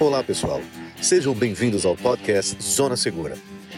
[0.00, 0.62] Olá, pessoal.
[1.02, 3.34] Sejam bem-vindos ao podcast Zona Segura.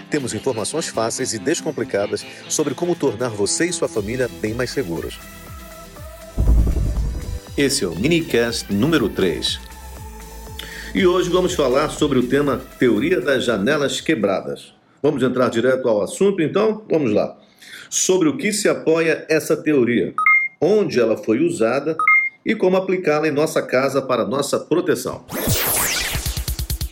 [0.09, 5.19] Temos informações fáceis e descomplicadas sobre como tornar você e sua família bem mais seguros.
[7.59, 9.59] Esse é o minicast número 3.
[10.95, 14.73] E hoje vamos falar sobre o tema Teoria das Janelas Quebradas.
[15.03, 16.85] Vamos entrar direto ao assunto, então?
[16.89, 17.37] Vamos lá.
[17.91, 20.15] Sobre o que se apoia essa teoria,
[20.61, 21.97] onde ela foi usada
[22.47, 25.25] e como aplicá-la em nossa casa para nossa proteção.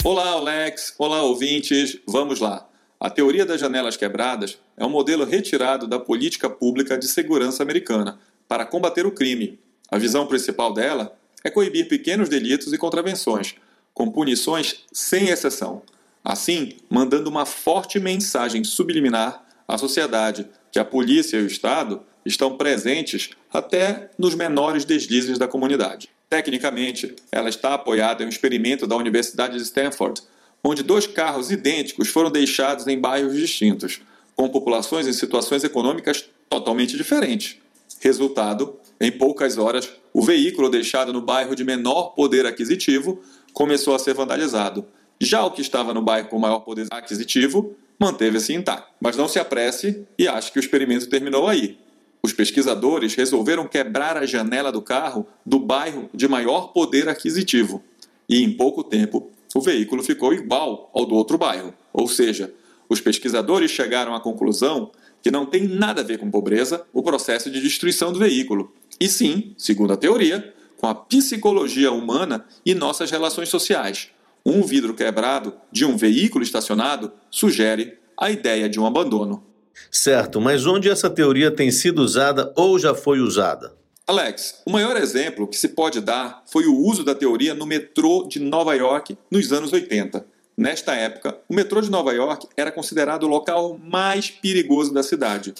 [0.03, 0.95] Olá, Alex.
[0.97, 1.99] Olá, ouvintes.
[2.07, 2.67] Vamos lá.
[2.99, 8.19] A teoria das janelas quebradas é um modelo retirado da política pública de segurança americana
[8.49, 9.61] para combater o crime.
[9.91, 13.57] A visão principal dela é coibir pequenos delitos e contravenções,
[13.93, 15.83] com punições sem exceção.
[16.25, 22.57] Assim, mandando uma forte mensagem subliminar à sociedade que a polícia e o Estado estão
[22.57, 26.09] presentes até nos menores deslizes da comunidade.
[26.29, 30.23] Tecnicamente, ela está apoiada em um experimento da Universidade de Stanford,
[30.63, 34.01] onde dois carros idênticos foram deixados em bairros distintos,
[34.37, 37.57] com populações em situações econômicas totalmente diferentes.
[38.01, 43.21] Resultado: em poucas horas, o veículo deixado no bairro de menor poder aquisitivo
[43.53, 44.87] começou a ser vandalizado.
[45.21, 48.89] Já o que estava no bairro com maior poder aquisitivo manteve-se intacto.
[48.99, 51.79] Mas não se apresse e ache que o experimento terminou aí.
[52.23, 57.83] Os pesquisadores resolveram quebrar a janela do carro do bairro de maior poder aquisitivo.
[58.29, 61.75] E em pouco tempo, o veículo ficou igual ao do outro bairro.
[61.93, 62.53] Ou seja,
[62.89, 64.91] os pesquisadores chegaram à conclusão
[65.23, 68.73] que não tem nada a ver com pobreza o processo de destruição do veículo.
[68.99, 74.09] E sim, segundo a teoria, com a psicologia humana e nossas relações sociais.
[74.45, 79.45] Um vidro quebrado de um veículo estacionado sugere a ideia de um abandono.
[79.91, 83.75] Certo, mas onde essa teoria tem sido usada ou já foi usada?
[84.07, 88.27] Alex, o maior exemplo que se pode dar foi o uso da teoria no metrô
[88.29, 90.27] de Nova York nos anos 80.
[90.57, 95.55] Nesta época, o metrô de Nova York era considerado o local mais perigoso da cidade.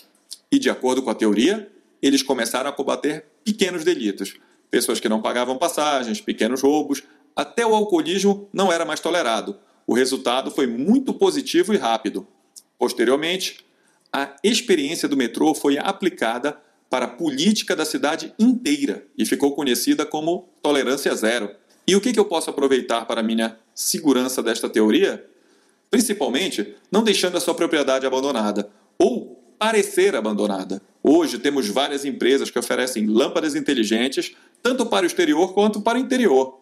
[0.51, 1.71] E, de acordo com a teoria,
[2.03, 4.35] eles começaram a combater pequenos delitos.
[4.71, 7.03] Pessoas que não pagavam passagens, pequenos roubos,
[7.37, 9.57] até o alcoolismo não era mais tolerado.
[9.87, 12.27] O resultado foi muito positivo e rápido.
[12.79, 13.65] Posteriormente,
[14.13, 20.05] a experiência do metrô foi aplicada para a política da cidade inteira e ficou conhecida
[20.05, 21.51] como tolerância zero.
[21.87, 25.25] E o que, eu posso aproveitar para minha segurança desta teoria?
[25.91, 30.83] Principalmente, não deixando a sua propriedade abandonada ou parecer abandonada.
[31.03, 36.01] Hoje temos várias empresas que oferecem lâmpadas inteligentes tanto para o exterior quanto para o
[36.01, 36.61] interior.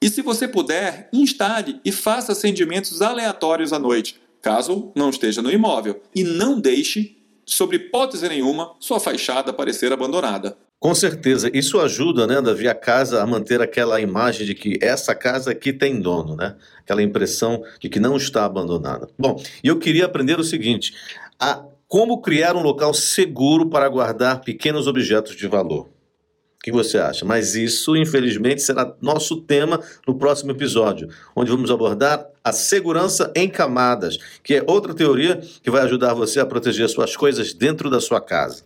[0.00, 5.50] E se você puder, instale e faça acendimentos aleatórios à noite caso não esteja no
[5.50, 10.56] imóvel, e não deixe, sobre hipótese nenhuma, sua fachada parecer abandonada.
[10.78, 15.16] Com certeza, isso ajuda, né, Davi, a casa a manter aquela imagem de que essa
[15.16, 16.54] casa aqui tem dono, né?
[16.78, 19.08] Aquela impressão de que não está abandonada.
[19.18, 20.94] Bom, e eu queria aprender o seguinte:
[21.40, 25.88] a como criar um local seguro para guardar pequenos objetos de valor
[26.66, 27.24] que você acha?
[27.24, 33.48] Mas isso, infelizmente, será nosso tema no próximo episódio, onde vamos abordar a segurança em
[33.48, 38.00] camadas, que é outra teoria que vai ajudar você a proteger suas coisas dentro da
[38.00, 38.64] sua casa.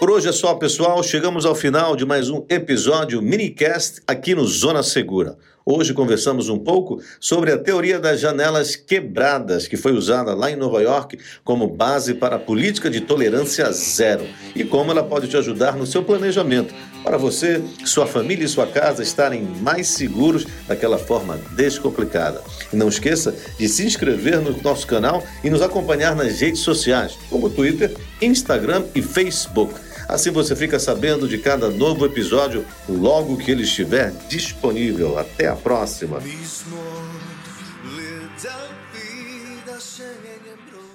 [0.00, 1.00] Por hoje é só, pessoal.
[1.00, 5.38] Chegamos ao final de mais um episódio minicast aqui no Zona Segura.
[5.68, 10.54] Hoje conversamos um pouco sobre a teoria das janelas quebradas, que foi usada lá em
[10.54, 15.36] Nova York como base para a política de tolerância zero e como ela pode te
[15.36, 16.72] ajudar no seu planejamento
[17.02, 22.40] para você, sua família e sua casa estarem mais seguros daquela forma descomplicada.
[22.72, 27.18] E não esqueça de se inscrever no nosso canal e nos acompanhar nas redes sociais,
[27.28, 29.74] como Twitter, Instagram e Facebook.
[30.08, 35.18] Assim você fica sabendo de cada novo episódio logo que ele estiver disponível.
[35.18, 36.20] Até a próxima.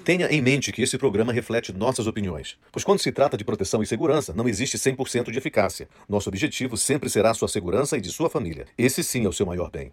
[0.04, 3.84] Tenha em mente que esse programa reflete nossas opiniões, pois quando se trata de proteção
[3.84, 5.88] e segurança, não existe 100% de eficácia.
[6.10, 8.66] Nosso objetivo sempre será sua segurança e de sua família.
[8.78, 9.90] Esse sim é o seu maior bem.